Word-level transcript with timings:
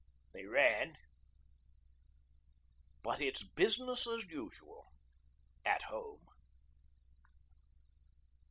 They 0.33 0.45
ran: 0.45 0.97
But 3.03 3.21
it's 3.21 3.43
Bisness 3.43 4.07
As 4.07 4.25
Usual 4.25 4.87
AT 5.63 5.83
HOME. 5.83 6.25